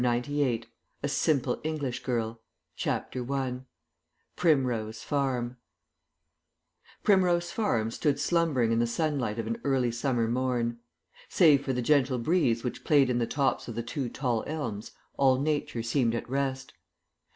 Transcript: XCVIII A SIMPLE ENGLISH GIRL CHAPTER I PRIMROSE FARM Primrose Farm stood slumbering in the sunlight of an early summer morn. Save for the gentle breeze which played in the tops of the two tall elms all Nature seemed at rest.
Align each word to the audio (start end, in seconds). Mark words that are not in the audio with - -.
XCVIII 0.03 0.65
A 1.03 1.07
SIMPLE 1.07 1.61
ENGLISH 1.63 2.01
GIRL 2.01 2.41
CHAPTER 2.75 3.31
I 3.31 3.59
PRIMROSE 4.35 5.03
FARM 5.03 5.57
Primrose 7.03 7.51
Farm 7.51 7.91
stood 7.91 8.19
slumbering 8.19 8.71
in 8.71 8.79
the 8.79 8.87
sunlight 8.87 9.37
of 9.37 9.45
an 9.45 9.61
early 9.63 9.91
summer 9.91 10.27
morn. 10.27 10.79
Save 11.29 11.63
for 11.63 11.73
the 11.73 11.83
gentle 11.83 12.17
breeze 12.17 12.63
which 12.63 12.83
played 12.83 13.11
in 13.11 13.19
the 13.19 13.27
tops 13.27 13.67
of 13.67 13.75
the 13.75 13.83
two 13.83 14.09
tall 14.09 14.43
elms 14.47 14.93
all 15.17 15.39
Nature 15.39 15.83
seemed 15.83 16.15
at 16.15 16.27
rest. 16.27 16.73